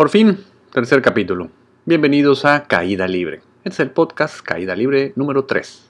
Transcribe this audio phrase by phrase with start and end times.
[0.00, 0.38] Por fin,
[0.72, 1.50] tercer capítulo.
[1.84, 3.42] Bienvenidos a Caída Libre.
[3.64, 5.89] Este es el podcast Caída Libre número 3.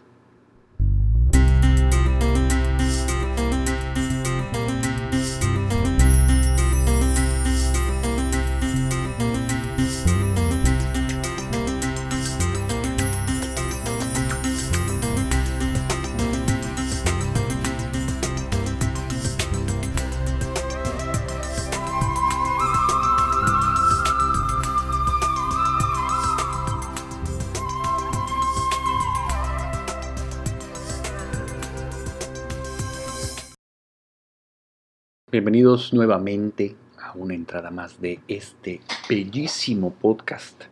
[35.40, 40.64] Bienvenidos nuevamente a una entrada más de este bellísimo podcast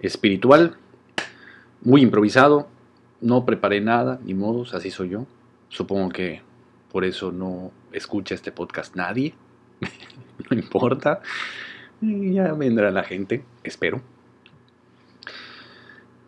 [0.00, 0.76] espiritual,
[1.80, 2.68] muy improvisado,
[3.22, 5.26] no preparé nada, ni modos, así soy yo.
[5.70, 6.42] Supongo que
[6.92, 9.32] por eso no escucha este podcast nadie,
[10.50, 11.22] no importa,
[12.02, 14.02] ya vendrá la gente, espero.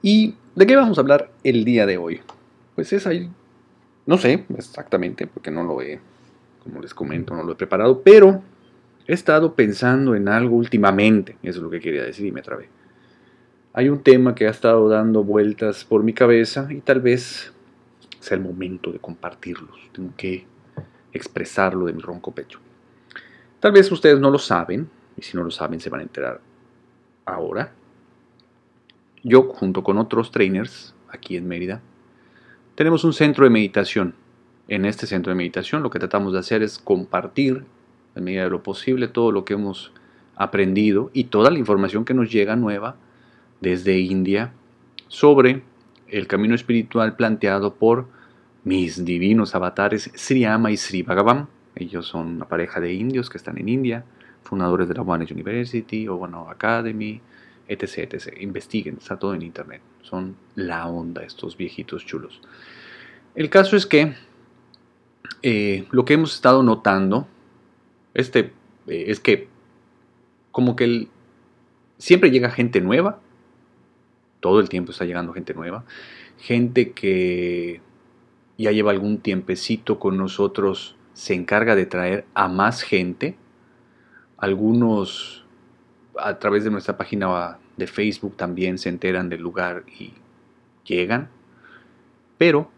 [0.00, 2.22] ¿Y de qué vamos a hablar el día de hoy?
[2.76, 3.28] Pues es ahí,
[4.06, 6.00] no sé exactamente, porque no lo he
[6.64, 8.42] como les comento, no lo he preparado, pero
[9.06, 12.68] he estado pensando en algo últimamente, eso es lo que quería decir y me trabé.
[13.74, 17.52] Hay un tema que ha estado dando vueltas por mi cabeza y tal vez
[18.20, 19.90] sea el momento de compartirlos.
[19.92, 20.46] Tengo que
[21.12, 22.60] expresarlo de mi ronco pecho.
[23.60, 26.40] Tal vez ustedes no lo saben, y si no lo saben se van a enterar
[27.24, 27.72] ahora.
[29.22, 31.80] Yo, junto con otros trainers aquí en Mérida,
[32.74, 34.14] tenemos un centro de meditación
[34.68, 37.64] en este centro de meditación lo que tratamos de hacer es compartir,
[38.14, 39.92] en medida de lo posible, todo lo que hemos
[40.36, 42.96] aprendido y toda la información que nos llega nueva
[43.60, 44.52] desde India
[45.08, 45.62] sobre
[46.08, 48.06] el camino espiritual planteado por
[48.64, 51.48] mis divinos avatares Sriyama y Sri Bhagavan.
[51.74, 54.04] Ellos son una pareja de indios que están en India,
[54.42, 57.20] fundadores de la One University o bueno, Academy,
[57.68, 58.36] etc, etc.
[58.40, 59.80] Investiguen, está todo en internet.
[60.02, 62.40] Son la onda estos viejitos chulos.
[63.34, 64.14] El caso es que
[65.46, 67.28] eh, lo que hemos estado notando
[68.14, 68.54] este,
[68.86, 69.46] eh, es que
[70.52, 71.08] como que
[71.98, 73.20] siempre llega gente nueva,
[74.40, 75.84] todo el tiempo está llegando gente nueva,
[76.38, 77.82] gente que
[78.56, 83.36] ya lleva algún tiempecito con nosotros, se encarga de traer a más gente,
[84.38, 85.44] algunos
[86.16, 90.14] a través de nuestra página de Facebook también se enteran del lugar y
[90.86, 91.28] llegan,
[92.38, 92.70] pero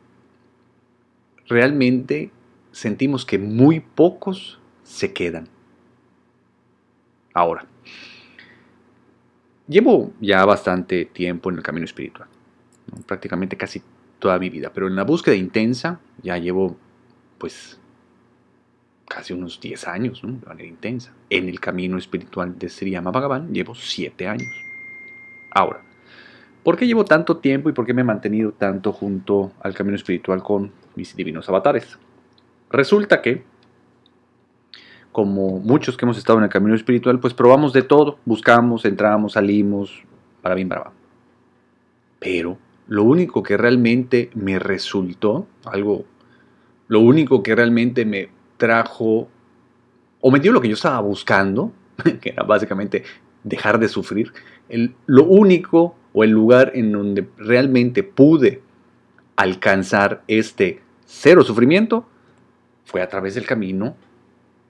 [1.47, 2.32] realmente
[2.76, 5.48] sentimos que muy pocos se quedan.
[7.32, 7.64] Ahora,
[9.66, 12.28] llevo ya bastante tiempo en el camino espiritual,
[13.06, 13.81] prácticamente casi
[14.19, 16.76] toda mi vida, pero en la búsqueda intensa ya llevo
[17.38, 17.81] pues
[19.08, 21.14] casi unos 10 años, de manera intensa.
[21.31, 24.53] En el camino espiritual de Sri Bhagavan llevo 7 años.
[25.50, 25.81] Ahora,
[26.62, 29.97] ¿por qué llevo tanto tiempo y por qué me he mantenido tanto junto al camino
[29.97, 31.98] espiritual con mis divinos avatares?
[32.76, 33.42] Resulta que,
[35.10, 39.32] como muchos que hemos estado en el camino espiritual, pues probamos de todo, buscamos, entramos,
[39.32, 40.03] salimos,
[40.42, 40.92] para bien, para
[42.19, 46.04] Pero lo único que realmente me resultó, algo,
[46.88, 48.28] lo único que realmente me
[48.59, 49.26] trajo,
[50.20, 51.72] o me dio lo que yo estaba buscando,
[52.20, 53.04] que era básicamente
[53.43, 54.34] dejar de sufrir,
[54.69, 58.60] el, lo único o el lugar en donde realmente pude
[59.37, 62.06] alcanzar este cero sufrimiento
[62.86, 63.94] fue a través del camino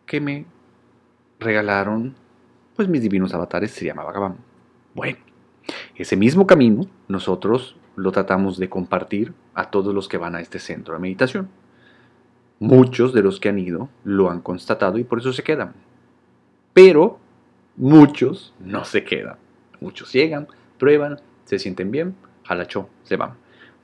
[0.07, 0.47] que me
[1.39, 2.17] regalaron
[2.75, 4.37] pues mis divinos avatares se llama Bhagavan.
[4.95, 5.19] Bueno,
[5.95, 10.59] ese mismo camino nosotros lo tratamos de compartir a todos los que van a este
[10.59, 11.49] centro de meditación.
[12.59, 15.73] Muchos de los que han ido lo han constatado y por eso se quedan.
[16.75, 17.19] Pero
[17.77, 19.37] muchos no se quedan.
[19.81, 20.47] Muchos llegan,
[20.79, 23.35] prueban, se sienten bien, jalachó, se van.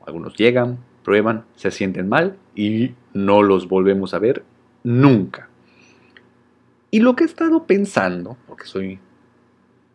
[0.07, 4.45] Algunos llegan, prueban, se sienten mal y no los volvemos a ver
[4.83, 5.49] nunca.
[6.91, 8.99] Y lo que he estado pensando, porque soy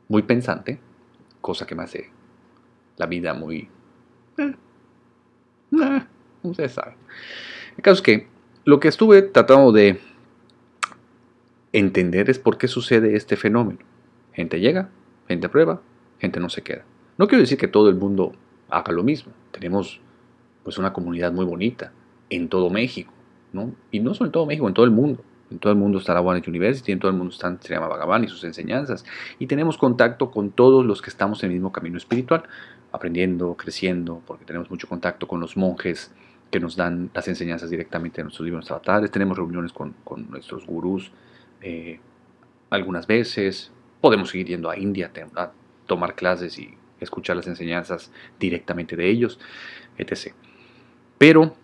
[0.08, 0.80] muy pensante,
[1.42, 2.10] cosa que me hace
[2.98, 3.70] la vida muy...
[4.38, 4.56] Eh,
[5.74, 6.04] eh,
[6.42, 6.78] ustedes.
[7.78, 8.28] El caso es que
[8.66, 10.00] lo que estuve tratando de
[11.72, 13.80] entender es por qué sucede este fenómeno.
[14.34, 14.90] Gente llega,
[15.28, 15.82] gente prueba,
[16.20, 16.84] gente no se queda.
[17.18, 18.34] No quiero decir que todo el mundo
[18.70, 19.34] haga lo mismo.
[19.52, 20.02] Tenemos
[20.68, 21.94] pues una comunidad muy bonita
[22.30, 23.14] en todo México,
[23.54, 23.74] ¿no?
[23.90, 25.24] Y no solo en todo México, en todo el mundo.
[25.50, 27.88] En todo el mundo está la One University, en todo el mundo está se llama
[27.88, 29.06] Bhagavan y sus enseñanzas.
[29.40, 32.44] Y tenemos contacto con todos los que estamos en el mismo camino espiritual,
[32.92, 36.12] aprendiendo, creciendo, porque tenemos mucho contacto con los monjes
[36.52, 39.10] que nos dan las enseñanzas directamente en nuestros libros avatares.
[39.10, 39.96] Tenemos reuniones con,
[40.30, 41.14] nuestros gurús
[41.62, 42.02] eh,
[42.70, 43.72] algunas veces,
[44.02, 45.52] Podemos seguir yendo a India a
[45.86, 49.40] tomar clases y escuchar las enseñanzas directamente de ellos,
[49.98, 50.34] etc.
[51.18, 51.56] Pero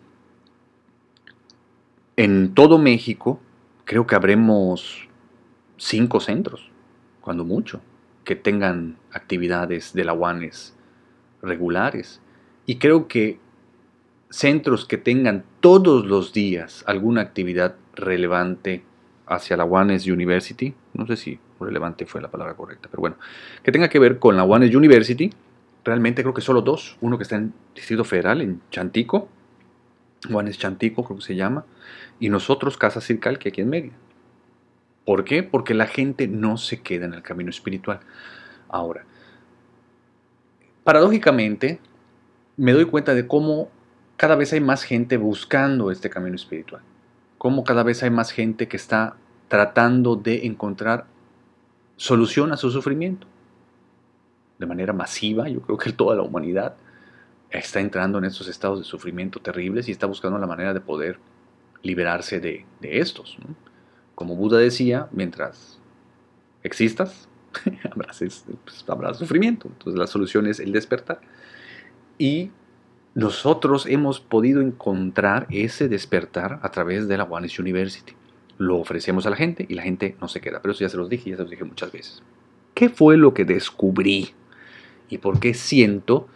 [2.16, 3.40] en todo México
[3.86, 5.08] creo que habremos
[5.78, 6.72] cinco centros,
[7.22, 7.82] cuando mucho,
[8.24, 10.76] que tengan actividades de la UANES
[11.42, 12.22] regulares.
[12.66, 13.40] Y creo que
[14.30, 18.84] centros que tengan todos los días alguna actividad relevante
[19.28, 23.16] hacia la UANES University, no sé si relevante fue la palabra correcta, pero bueno,
[23.64, 25.30] que tenga que ver con la UANES University,
[25.84, 29.30] realmente creo que solo dos, uno que está en Distrito Federal, en Chantico,
[30.30, 31.66] UANES Chantico creo que se llama,
[32.20, 33.96] y nosotros Casa Circal, que aquí en Mérida.
[35.06, 35.44] ¿Por qué?
[35.44, 38.00] Porque la gente no se queda en el camino espiritual.
[38.70, 39.06] Ahora,
[40.84, 41.80] paradójicamente,
[42.56, 43.70] me doy cuenta de cómo
[44.16, 46.82] cada vez hay más gente buscando este camino espiritual.
[47.38, 49.18] Cómo cada vez hay más gente que está
[49.50, 51.06] tratando de encontrar
[51.98, 53.28] solución a su sufrimiento.
[54.60, 56.76] De manera masiva, yo creo que toda la humanidad
[57.60, 61.20] está entrando en estos estados de sufrimiento terribles y está buscando la manera de poder
[61.84, 63.38] liberarse de, estos.
[64.16, 65.80] Como Buda decía, mientras
[66.64, 67.28] existas,
[67.96, 69.68] pues, habrá, sufrimiento.
[69.68, 71.22] Entonces la solución es el despertar.
[72.18, 72.52] Y
[73.14, 78.14] nosotros hemos podido encontrar ese despertar a través de la One University.
[78.58, 80.62] Lo ofrecemos a la gente y la gente no se queda.
[80.62, 82.24] Pero eso ya se los dije, ya se los dije muchas veces.
[82.74, 84.34] ¿Qué fue lo que descubrí?
[85.10, 86.28] ¿Y por qué siento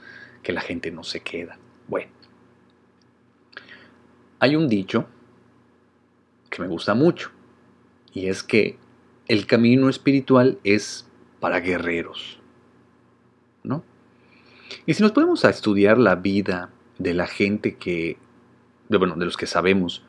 [0.43, 1.57] que la gente no se queda?
[1.87, 2.11] Bueno,
[4.39, 5.07] hay un dicho
[6.49, 7.31] que me gusta mucho
[8.13, 8.77] y es que
[9.27, 11.07] el camino espiritual es
[11.39, 12.39] para guerreros.
[13.63, 13.83] ¿No?
[14.85, 18.17] Y si nos podemos a estudiar la vida de la gente que,
[18.89, 20.03] de, bueno, de los que sabemos,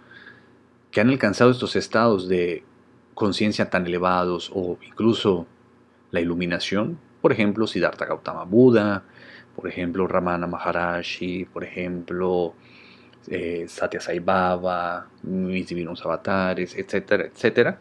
[0.90, 2.64] que han alcanzado estos estados de
[3.14, 5.46] conciencia tan elevados o incluso
[6.10, 9.04] la iluminación, por ejemplo, Siddhartha Gautama Buda,
[9.58, 12.54] por ejemplo, Ramana Maharashi, por ejemplo,
[13.26, 17.80] eh, Satya Sai Baba, mis divinos avatares, etcétera, etcétera,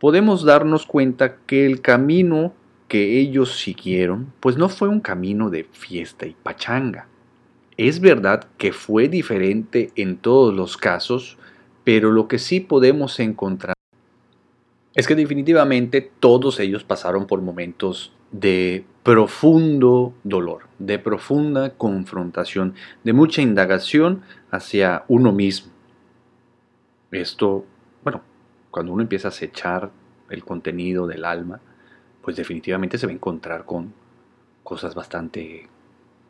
[0.00, 2.52] podemos darnos cuenta que el camino
[2.88, 7.06] que ellos siguieron, pues no fue un camino de fiesta y pachanga.
[7.76, 11.38] Es verdad que fue diferente en todos los casos,
[11.84, 13.73] pero lo que sí podemos encontrar
[14.94, 22.74] es que definitivamente todos ellos pasaron por momentos de profundo dolor, de profunda confrontación,
[23.04, 25.72] de mucha indagación hacia uno mismo.
[27.10, 27.64] Esto,
[28.02, 28.22] bueno,
[28.70, 29.90] cuando uno empieza a acechar
[30.30, 31.60] el contenido del alma,
[32.22, 33.92] pues definitivamente se va a encontrar con
[34.62, 35.68] cosas bastante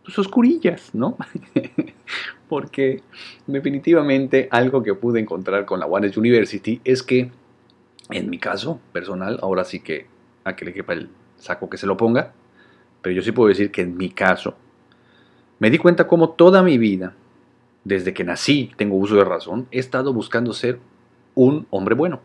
[0.04, 1.16] pues, oscurillas, ¿no?
[2.48, 3.02] Porque
[3.46, 7.30] definitivamente algo que pude encontrar con la One University es que,
[8.10, 10.06] en mi caso personal, ahora sí que
[10.44, 11.08] a que le quepa el
[11.38, 12.32] saco que se lo ponga,
[13.02, 14.56] pero yo sí puedo decir que en mi caso,
[15.58, 17.14] me di cuenta como toda mi vida,
[17.84, 20.78] desde que nací, tengo uso de razón, he estado buscando ser
[21.34, 22.20] un hombre bueno.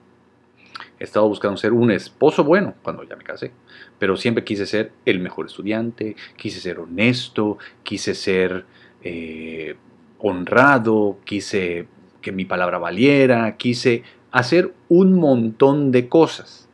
[0.99, 3.51] He estado buscando ser un esposo bueno cuando ya me casé,
[3.99, 8.65] pero siempre quise ser el mejor estudiante, quise ser honesto, quise ser
[9.01, 9.75] eh,
[10.19, 11.87] honrado, quise
[12.21, 16.67] que mi palabra valiera, quise hacer un montón de cosas.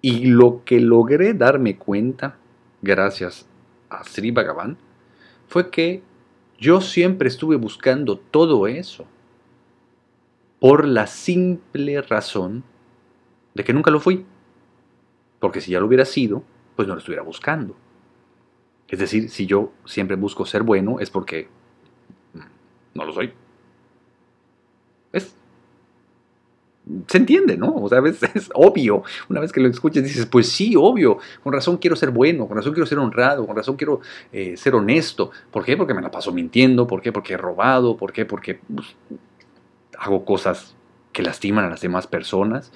[0.00, 2.36] Y lo que logré darme cuenta,
[2.82, 3.46] gracias
[3.88, 4.76] a Sri Bhagavan,
[5.48, 6.02] fue que
[6.58, 9.06] yo siempre estuve buscando todo eso
[10.60, 12.64] por la simple razón
[13.54, 14.24] de que nunca lo fui.
[15.40, 16.42] Porque si ya lo hubiera sido,
[16.76, 17.76] pues no lo estuviera buscando.
[18.88, 21.48] Es decir, si yo siempre busco ser bueno, es porque
[22.32, 22.38] mm,
[22.94, 23.32] no lo soy.
[25.12, 25.34] Es,
[27.06, 27.74] se entiende, ¿no?
[27.76, 29.02] O sea, es, es, obvio.
[29.28, 31.18] Una vez que lo escuchas dices, pues sí, obvio.
[31.42, 34.00] Con razón quiero ser bueno, con razón quiero ser honrado, con razón quiero
[34.32, 35.30] eh, ser honesto.
[35.50, 35.76] ¿Por qué?
[35.76, 36.86] Porque me la paso mintiendo.
[36.86, 37.12] ¿Por qué?
[37.12, 37.96] Porque he robado.
[37.96, 38.24] ¿Por qué?
[38.24, 38.94] Porque pues,
[39.98, 40.74] hago cosas
[41.12, 42.72] que lastiman a las demás personas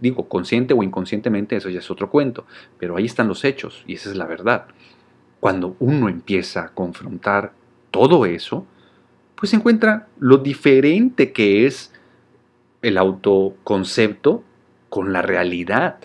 [0.00, 2.46] digo, consciente o inconscientemente, eso ya es otro cuento,
[2.78, 4.66] pero ahí están los hechos y esa es la verdad.
[5.40, 7.52] Cuando uno empieza a confrontar
[7.90, 8.66] todo eso,
[9.34, 11.92] pues encuentra lo diferente que es
[12.84, 14.42] el autoconcepto
[14.88, 15.96] con la realidad.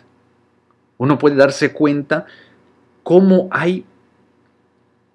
[0.98, 2.26] Uno puede darse cuenta
[3.04, 3.86] cómo hay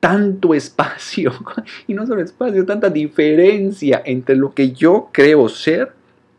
[0.01, 1.33] tanto espacio,
[1.87, 5.93] y no solo espacio, tanta diferencia entre lo que yo creo ser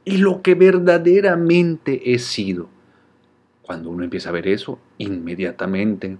[0.03, 2.69] y lo que verdaderamente he sido.
[3.63, 6.17] Cuando uno empieza a ver eso, inmediatamente,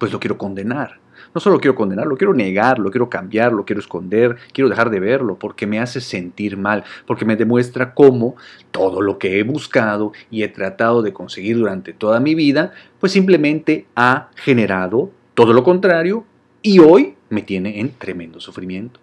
[0.00, 0.98] pues lo quiero condenar.
[1.34, 4.90] No solo quiero condenar, lo quiero negar, lo quiero cambiar, lo quiero esconder, quiero dejar
[4.90, 8.36] de verlo porque me hace sentir mal, porque me demuestra cómo
[8.70, 13.12] todo lo que he buscado y he tratado de conseguir durante toda mi vida, pues
[13.12, 16.24] simplemente ha generado todo lo contrario
[16.62, 19.00] y hoy me tiene en tremendo sufrimiento.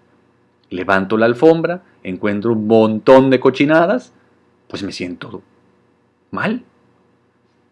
[0.69, 4.13] Levanto la alfombra, encuentro un montón de cochinadas,
[4.67, 5.43] pues me siento
[6.31, 6.63] mal.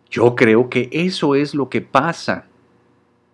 [0.09, 2.45] Yo creo que eso es lo que pasa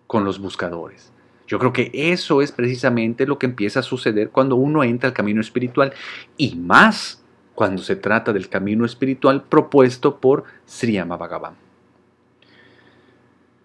[0.08, 1.12] con los buscadores.
[1.46, 5.14] Yo creo que eso es precisamente lo que empieza a suceder cuando uno entra al
[5.14, 5.92] camino espiritual
[6.36, 7.22] y más
[7.54, 11.54] cuando se trata del camino espiritual propuesto por Sriyama Bhagavan.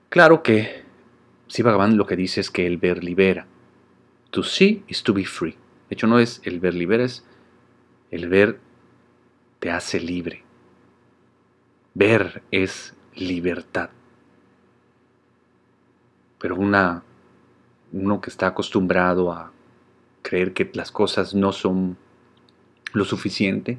[0.09, 0.83] Claro que
[1.47, 3.47] Sri Bhagavan lo que dice es que el ver libera.
[4.29, 5.57] To see is to be free.
[5.89, 7.25] De hecho, no es el ver libera, es
[8.11, 8.59] el ver
[9.59, 10.43] te hace libre.
[11.93, 13.89] Ver es libertad.
[16.43, 17.03] Pero una,
[17.93, 19.53] uno que está acostumbrado a
[20.21, 21.95] creer que las cosas no son
[22.91, 23.77] lo suficiente,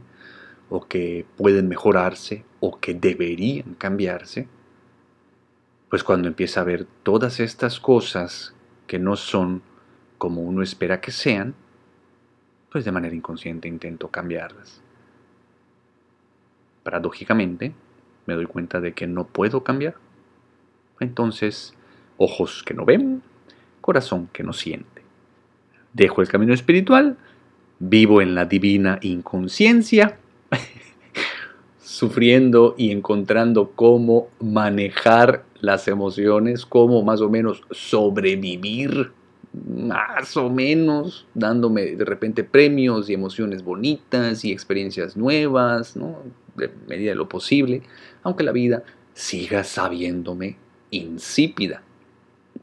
[0.71, 4.49] o que pueden mejorarse, o que deberían cambiarse,
[5.91, 8.55] pues cuando empieza a ver todas estas cosas
[8.87, 9.61] que no son
[10.17, 11.55] como uno espera que sean,
[12.73, 14.81] pues de manera inconsciente intento cambiarlas.
[16.83, 17.75] Paradójicamente,
[18.25, 19.97] me doy cuenta de que no puedo cambiar.
[20.99, 21.75] Entonces,
[22.17, 23.23] ojos que no ven,
[23.81, 25.03] corazón que no siente.
[25.93, 27.17] Dejo el camino espiritual,
[27.79, 30.19] vivo en la divina inconsciencia,
[31.83, 39.13] sufriendo y encontrando cómo manejar las emociones, cómo más o menos sobrevivir,
[39.53, 46.19] más o menos, dándome de repente premios y emociones bonitas y experiencias nuevas, ¿no?
[46.57, 47.83] de medida de lo posible,
[48.23, 50.57] aunque la vida siga sabiéndome
[50.91, 51.83] insípida,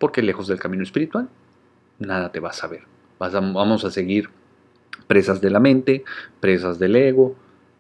[0.01, 1.29] porque lejos del camino espiritual,
[2.00, 2.81] nada te va a saber.
[3.20, 4.31] vamos a seguir
[5.05, 6.03] presas de la mente,
[6.39, 7.36] presas del ego,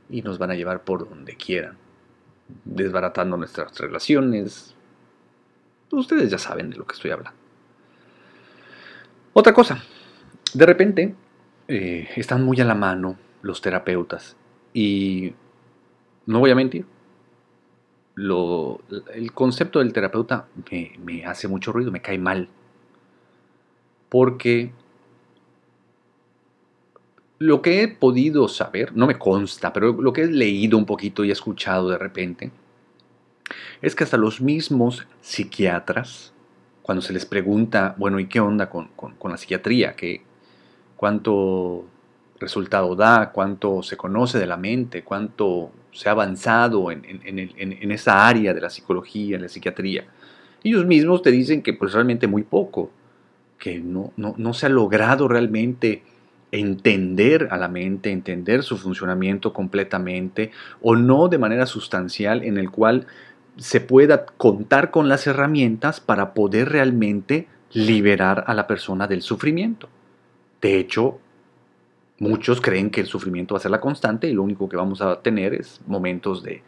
[0.07, 1.77] y nos van a llevar por donde quieran,
[2.63, 4.75] desbaratando nuestras relaciones.
[5.89, 7.39] Ustedes ya saben de lo que estoy hablando.
[9.33, 9.81] Otra cosa,
[10.53, 11.15] de repente
[11.67, 14.35] eh, están muy a la mano los terapeutas
[14.75, 15.33] y
[16.27, 16.85] no voy a mentir,
[18.17, 22.49] el concepto del terapeuta me, me hace mucho ruido, me cae mal,
[24.09, 24.71] porque
[27.41, 31.23] lo que he podido saber, no me consta, pero lo que he leído un poquito
[31.23, 32.51] y escuchado de repente,
[33.81, 36.33] es que hasta los mismos psiquiatras,
[36.83, 38.89] cuando se les pregunta, bueno, ¿y qué onda con,
[39.23, 39.95] la psiquiatría?
[39.95, 40.21] ¿Qué,
[40.95, 41.85] ¿Cuánto
[42.41, 43.31] resultado da?
[43.31, 45.03] ¿Cuánto se conoce de la mente?
[45.03, 50.05] ¿Cuánto se ha avanzado en, en, esa área de la psicología, en la psiquiatría?
[50.63, 52.91] Ellos mismos te dicen que pues realmente muy poco,
[53.57, 56.03] que no, no, no se ha logrado realmente
[56.51, 62.69] entender a la mente, entender su funcionamiento completamente o no de manera sustancial en el
[62.69, 63.07] cual
[63.57, 69.87] se pueda contar con las herramientas para poder realmente liberar a la persona del sufrimiento.
[70.61, 71.19] De hecho,
[72.21, 75.01] muchos creen que el sufrimiento va a ser la constante y lo único que vamos
[75.01, 76.61] a tener es momentos de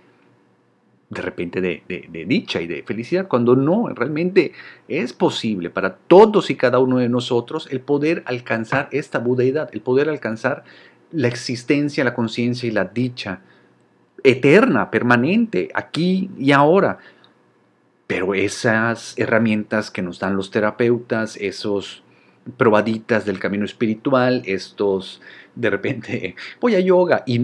[1.10, 4.54] de repente de, dicha y de felicidad, cuando no, realmente
[4.88, 9.82] es posible para todos y cada uno de nosotros el poder alcanzar esta budeidad, el
[9.82, 10.64] poder alcanzar
[11.12, 13.42] la existencia, la conciencia y la dicha
[14.24, 16.98] eterna, permanente, aquí y ahora.
[18.08, 22.03] Pero esas herramientas que nos dan los terapeutas, esos
[22.58, 25.22] probaditas del camino espiritual, estos
[25.56, 27.36] de repente voy a yoga y,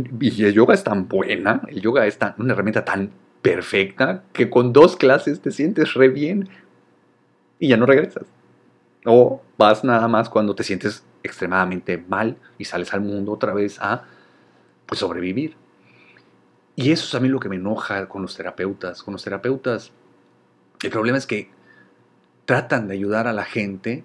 [0.43, 4.97] el yoga es tan buena, el yoga es una herramienta tan perfecta que con dos
[4.97, 6.49] clases te sientes re bien
[7.57, 8.25] y ya no regresas.
[9.05, 13.79] O vas nada más cuando te sientes extremadamente mal y sales al mundo otra vez
[13.79, 14.03] a
[14.85, 15.55] pues, sobrevivir.
[16.75, 19.03] Y eso es a mí lo que me enoja con los terapeutas.
[19.03, 19.91] Con los terapeutas,
[20.81, 21.49] el problema es que
[22.45, 24.03] tratan de ayudar a la gente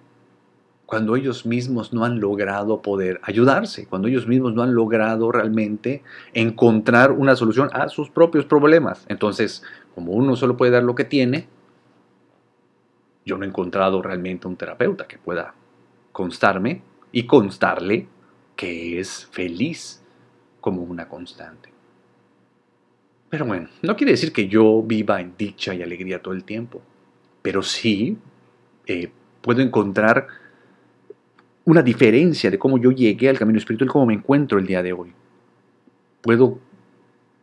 [0.86, 6.02] cuando ellos mismos no han logrado poder ayudarse, cuando ellos mismos no han logrado realmente
[6.34, 9.04] encontrar una solución a sus propios problemas.
[9.08, 9.62] Entonces,
[9.94, 11.48] como uno solo puede dar lo que tiene,
[13.24, 15.54] yo no he encontrado realmente un terapeuta que pueda
[16.12, 18.06] constarme y constarle
[18.54, 20.02] que es feliz
[20.60, 21.72] como una constante.
[23.30, 26.82] Pero bueno, no quiere decir que yo viva en dicha y alegría todo el tiempo,
[27.42, 28.18] pero sí
[28.86, 29.10] eh,
[29.40, 30.28] puedo encontrar
[31.64, 34.92] una diferencia de cómo yo llegué al camino espiritual, cómo me encuentro el día de
[34.92, 35.12] hoy.
[36.21, 36.59] Puedo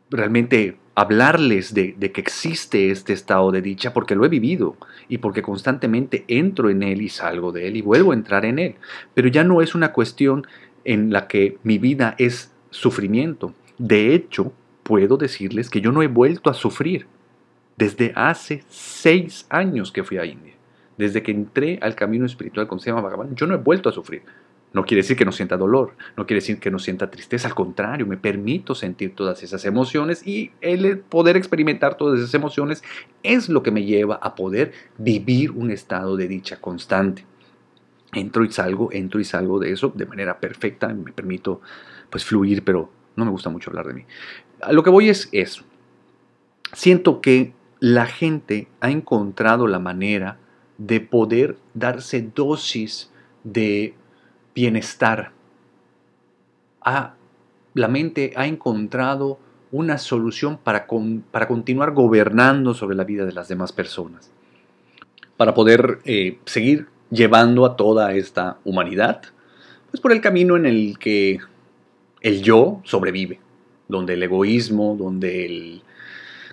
[0.10, 4.76] realmente hablarles de, de, que existe este estado de dicha porque lo he vivido
[5.08, 8.60] y porque constantemente entro en él y salgo de él y vuelvo a entrar en
[8.60, 8.76] él.
[9.14, 10.46] Pero ya no es una cuestión
[10.84, 13.54] en la que mi vida es sufrimiento.
[13.78, 17.08] De hecho, puedo decirles que yo no he vuelto a sufrir
[17.78, 20.54] desde hace seis años que fui a India.
[20.98, 24.24] Desde que entré al camino espiritual con Sema Bhagavan, yo no he vuelto a sufrir.
[24.74, 27.56] No quiere decir que no sienta dolor, no quiere decir que no sienta tristeza, al
[27.56, 32.82] contrario, me permito sentir todas esas emociones y el poder experimentar todas esas emociones
[33.22, 37.26] es lo que me lleva a poder vivir un estado de dicha constante.
[38.14, 41.60] Entro y salgo, entro y salgo de eso de manera perfecta, me permito
[42.10, 44.06] pues fluir, pero no me gusta mucho hablar de mí.
[44.62, 45.64] A lo que voy es eso.
[46.72, 50.38] Siento que la gente ha encontrado la manera
[50.88, 53.12] de poder darse dosis
[53.44, 53.94] de
[54.56, 55.32] bienestar.
[56.84, 59.38] la mente ha encontrado
[59.72, 60.88] una solución para,
[61.30, 64.32] para, continuar gobernando sobre la vida de las demás personas,
[65.38, 69.22] para poder eh, seguir llevando a toda esta humanidad,
[69.92, 71.40] pues por el camino en el que
[72.22, 73.40] el yo sobrevive,
[73.88, 75.82] donde el egoísmo, donde el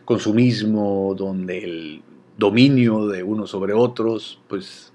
[0.04, 2.02] consumismo, donde el
[2.38, 4.92] dominio de unos sobre otros, pues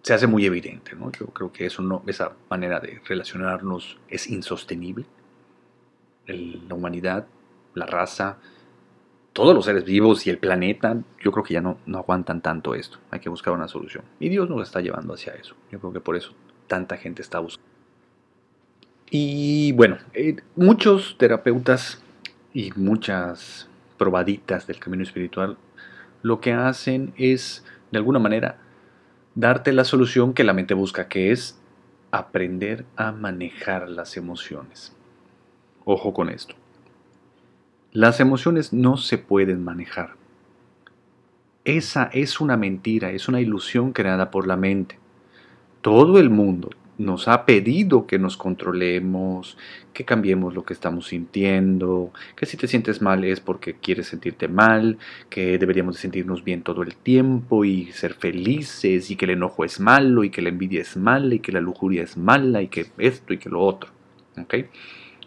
[0.00, 0.94] se hace muy evidente.
[0.96, 1.12] ¿no?
[1.12, 5.04] Yo creo que eso no, esa manera de relacionarnos es insostenible.
[6.26, 7.26] la humanidad,
[7.74, 8.38] la raza,
[9.32, 12.74] todos los seres vivos y el planeta, yo creo que ya no, no aguantan tanto
[12.74, 12.98] esto.
[13.10, 14.04] Hay que buscar una solución.
[14.20, 15.54] Y Dios nos está llevando hacia eso.
[15.70, 16.32] Yo creo que por eso
[16.66, 17.68] tanta gente está buscando.
[19.10, 22.02] Y bueno, eh, muchos terapeutas
[22.52, 25.56] y muchas probaditas del camino espiritual
[26.22, 28.58] lo que hacen es, de alguna manera,
[29.34, 31.58] darte la solución que la mente busca, que es
[32.10, 34.94] aprender a manejar las emociones.
[35.84, 36.54] Ojo con esto.
[37.92, 40.14] Las emociones no se pueden manejar.
[41.64, 44.98] Esa es una mentira, es una ilusión creada por la mente.
[45.80, 49.56] Todo el mundo, nos ha pedido que nos controlemos,
[49.92, 54.48] que cambiemos lo que estamos sintiendo, que si te sientes mal es porque quieres sentirte
[54.48, 54.98] mal,
[55.30, 59.64] que deberíamos de sentirnos bien todo el tiempo y ser felices y que el enojo
[59.64, 62.68] es malo y que la envidia es mala y que la lujuria es mala y
[62.68, 63.90] que esto y que lo otro.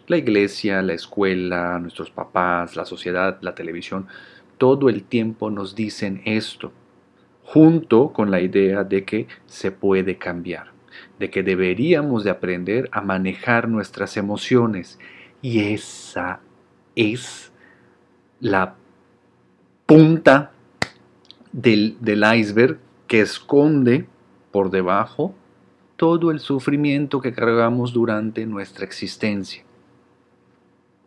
[0.08, 4.08] La iglesia, la escuela, nuestros papás, la sociedad, la televisión,
[4.58, 6.72] todo el tiempo nos dicen esto,
[7.44, 10.71] junto con la idea de que se puede cambiar
[11.18, 14.98] de que deberíamos de aprender a manejar nuestras emociones.
[15.40, 16.40] Y esa
[16.94, 17.52] es
[18.40, 18.74] la
[19.86, 20.52] punta
[21.52, 24.06] del, del iceberg que esconde
[24.50, 25.34] por debajo
[25.96, 29.62] todo el sufrimiento que cargamos durante nuestra existencia.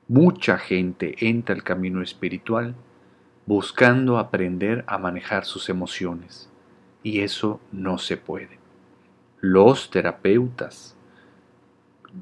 [0.08, 2.76] Mucha gente entra al camino espiritual
[3.46, 6.50] buscando aprender a manejar sus emociones
[7.04, 8.65] y eso no se puede
[9.46, 10.96] los terapeutas,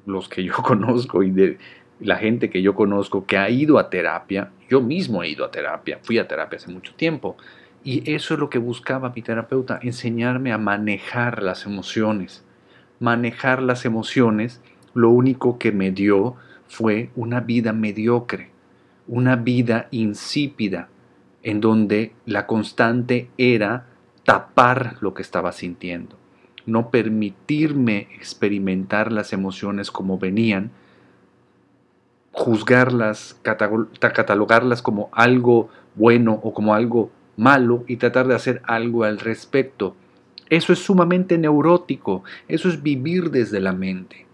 [0.05, 1.57] los que yo conozco y de
[1.99, 5.51] la gente que yo conozco que ha ido a terapia, yo mismo he ido a
[5.51, 7.37] terapia, fui a terapia hace mucho tiempo,
[7.83, 12.45] y eso es lo que buscaba mi terapeuta, enseñarme a manejar las emociones.
[12.99, 14.61] Manejar las emociones,
[14.93, 16.35] lo único que me dio
[16.67, 18.51] fue una vida mediocre,
[19.07, 20.87] una vida insípida,
[21.41, 23.85] en donde la constante era
[24.23, 26.22] tapar lo que estaba sintiendo
[26.65, 30.71] no permitirme experimentar las emociones como venían,
[32.31, 39.19] juzgarlas, catalogarlas como algo bueno o como algo malo y tratar de hacer algo al
[39.19, 39.95] respecto.
[40.49, 44.25] Eso es sumamente neurótico, eso es vivir desde la mente.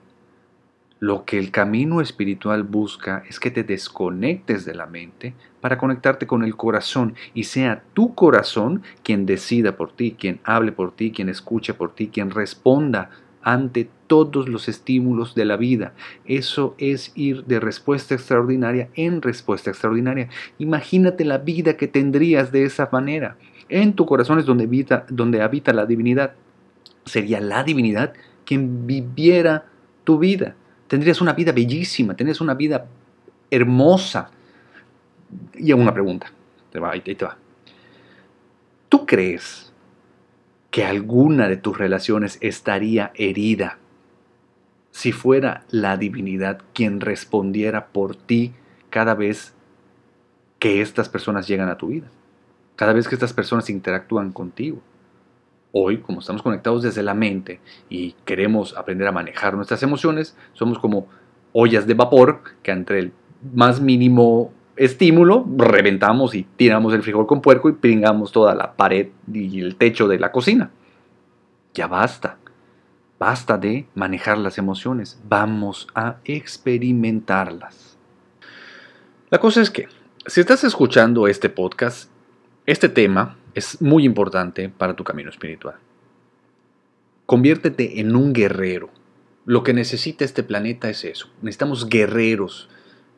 [1.00, 6.28] Lo que el camino espiritual busca es que te desconectes de la mente para conectarte
[6.28, 11.12] con el corazón y sea tu corazón quien decida por ti, quien hable por ti,
[11.12, 15.94] quien escuche por ti, quien responda ante todos los estímulos de la vida.
[16.26, 20.28] Eso es ir de respuesta extraordinaria en respuesta extraordinaria.
[20.58, 23.38] Imagínate la vida que tendrías de esa manera.
[23.70, 26.34] En tu corazón es donde habita, donde habita la divinidad.
[27.06, 29.66] Sería la divinidad quien viviera
[30.04, 30.56] tu vida
[30.90, 32.88] tendrías una vida bellísima, tendrías una vida
[33.50, 34.32] hermosa.
[35.54, 36.32] Y una pregunta,
[36.72, 37.38] te va, te va.
[38.90, 39.72] ¿Tú crees
[40.72, 43.78] que alguna de tus relaciones estaría herida
[44.92, 48.54] si fuera la divinidad quien respondiera por ti
[48.90, 49.54] cada vez
[50.58, 52.08] que estas personas llegan a tu vida?
[52.76, 54.82] Cada vez que estas personas interactúan contigo.
[55.72, 60.80] Hoy, como estamos conectados desde la mente y queremos aprender a manejar nuestras emociones, somos
[60.80, 61.08] como
[61.54, 63.12] ollas de vapor que entre el
[63.54, 69.10] más mínimo estímulo, reventamos y tiramos el frijol con puerco y pringamos toda la pared
[69.32, 70.72] y el techo de la cocina.
[71.74, 72.38] Ya basta.
[73.20, 75.20] Basta de manejar las emociones.
[75.28, 77.98] Vamos a experimentarlas.
[79.30, 79.90] La cosa es que,
[80.26, 82.10] si estás escuchando este podcast,
[82.66, 85.76] este tema es muy importante para tu camino espiritual.
[87.26, 88.90] Conviértete en un guerrero.
[89.46, 91.30] Lo que necesita este planeta es eso.
[91.42, 92.70] Necesitamos guerreros.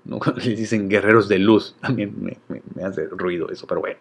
[0.06, 0.20] ¿no?
[0.36, 1.76] Les dicen guerreros de luz.
[1.82, 2.38] También me,
[2.76, 4.00] me hace ruido eso, pero bueno.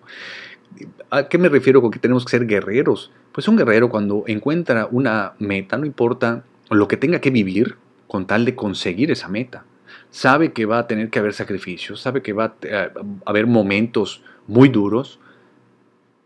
[1.10, 3.10] ¿A qué me refiero con que tenemos que ser guerreros?
[3.32, 8.26] Pues un guerrero cuando encuentra una meta, no importa lo que tenga que vivir con
[8.26, 9.64] tal de conseguir esa meta.
[10.10, 12.90] Sabe que va a tener que haber sacrificios, sabe que va a
[13.26, 15.20] haber momentos muy duros,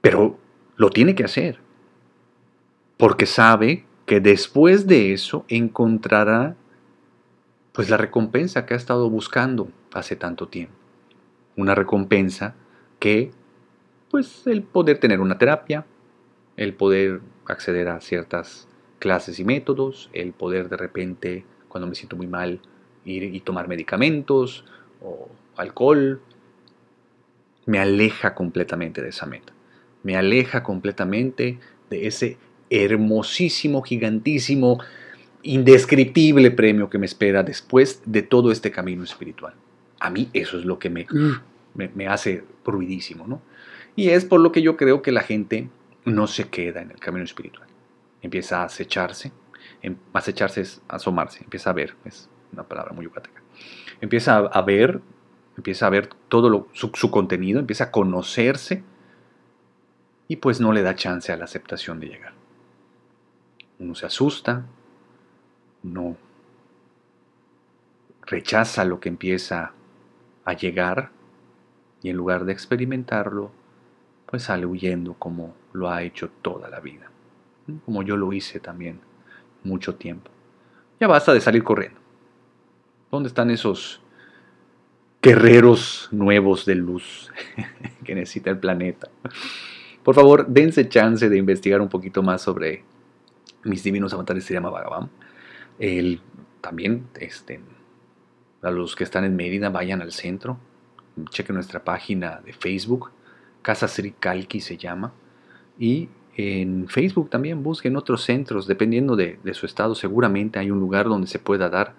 [0.05, 0.37] pero
[0.77, 1.61] lo tiene que hacer.
[2.99, 6.57] Porque sabe que después de eso encontrará
[7.73, 10.75] pues la recompensa que ha estado buscando hace tanto tiempo.
[11.57, 12.55] Una recompensa
[12.99, 13.31] que
[14.11, 15.87] pues el poder tener una terapia,
[16.59, 22.15] el poder acceder a ciertas clases y métodos, el poder de repente, cuando me siento
[22.15, 22.61] muy mal,
[23.07, 24.67] ir y tomar medicamentos
[25.01, 26.21] o alcohol,
[27.65, 29.54] me aleja completamente de esa meta.
[30.05, 31.59] Me aleja completamente
[31.91, 32.39] de ese
[32.71, 34.79] hermosísimo, gigantísimo,
[35.43, 39.55] indescriptible premio que me espera después de todo este camino espiritual.
[39.99, 41.07] A mí eso es lo que me,
[41.75, 43.43] me, me hace ruidísimo, ¿no?
[43.97, 45.69] Y es por lo que yo creo que la gente
[46.05, 47.69] no se queda en el camino espiritual.
[48.23, 49.33] Empieza a acecharse.
[49.83, 53.43] Em, acecharse es asomarse, empieza a ver, es una palabra muy yucateca.
[54.01, 55.01] Empieza a ver,
[55.57, 58.83] empieza a ver todo su, su contenido, empieza a conocerse
[60.29, 62.33] y pues no le da chance a la aceptación de llegar.
[63.79, 64.65] Uno se asusta,
[65.83, 66.17] no
[68.27, 69.73] rechaza lo que empieza
[70.45, 71.11] a llegar
[72.03, 73.51] y en lugar de experimentarlo,
[74.27, 77.11] pues sale huyendo como lo ha hecho toda la vida,
[77.85, 79.01] como yo lo hice también
[79.63, 80.31] mucho tiempo.
[81.01, 81.99] Ya basta de salir corriendo.
[83.11, 84.01] ¿Dónde están esos
[85.23, 87.31] guerreros nuevos de luz
[88.05, 89.09] que necesita el planeta?
[90.05, 92.85] Por favor, dense chance de investigar un poquito más sobre
[93.65, 95.11] mis divinos avatares se llama Bhagavan.
[96.61, 97.61] También, este,
[98.63, 100.59] a los que están en Mérida, vayan al centro,
[101.31, 103.11] chequen nuestra página de Facebook,
[103.63, 105.13] Casa Sri Kalki se llama.
[105.79, 111.07] Y en Facebook también busquen otros centros, dependiendo de, su estado, seguramente hay un lugar
[111.07, 111.95] donde se pueda dar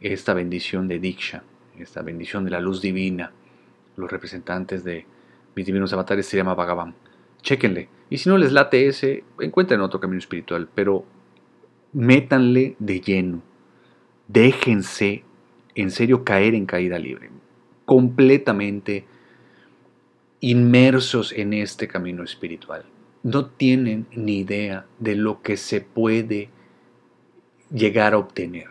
[0.00, 1.42] esta bendición de Diksha,
[1.78, 3.32] esta bendición de la luz divina.
[3.96, 5.06] Los representantes de
[5.54, 6.94] mis divinos avatares se llama Bhagavan.
[7.42, 7.88] Chéquenle.
[8.10, 11.04] Y si no les late ese, encuentren otro camino espiritual, pero
[11.92, 13.42] métanle de lleno.
[14.28, 15.24] Déjense
[15.74, 17.30] en serio caer en caída libre.
[17.84, 19.04] Completamente
[20.40, 22.84] inmersos en este camino espiritual.
[23.22, 26.50] No tienen ni idea de lo que se puede
[27.72, 28.68] llegar a obtener.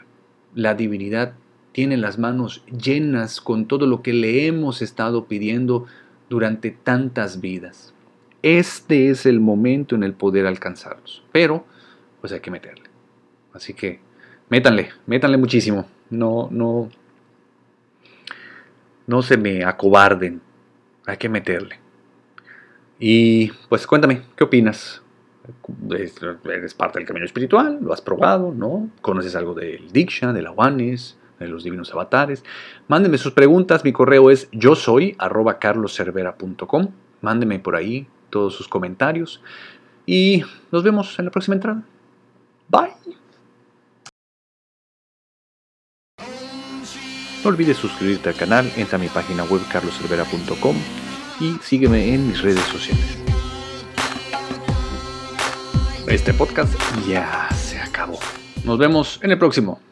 [0.55, 1.33] La divinidad
[1.71, 5.85] tiene las manos llenas con todo lo que le hemos estado pidiendo
[6.29, 7.93] durante tantas vidas.
[8.55, 11.23] Este es el momento en el poder alcanzarlos.
[11.33, 11.65] Pero,
[12.21, 12.85] pues hay que meterle.
[13.53, 13.99] Así que,
[14.49, 15.85] métanle, métanle muchísimo.
[16.09, 16.89] No, no,
[19.05, 20.41] no se me acobarden
[21.07, 21.79] hay que meterle.
[22.99, 25.01] Y pues cuéntame, ¿qué opinas?
[25.89, 27.79] ¿Eres parte del camino espiritual?
[27.81, 28.53] ¿Lo has probado?
[28.53, 28.89] ¿No?
[29.01, 32.43] ¿Conoces algo del Diksha, de la Juanes, de los divinos avatares?
[32.87, 33.85] Mándenme sus preguntas.
[33.85, 36.89] Mi correo es yo soy arroba carloservera.com.
[37.21, 38.07] Mándenme por ahí
[38.37, 39.41] todos sus comentarios.
[40.05, 41.83] Y nos vemos en la próxima entrada.
[42.69, 42.93] Bye.
[47.43, 50.75] No olvides suscribirte al canal, entra a mi página web carloservera.com
[51.39, 53.17] y sígueme en mis redes sociales.
[56.07, 56.73] Este podcast
[57.07, 58.19] ya se acabó.
[58.63, 59.86] Nos vemos en el próximo.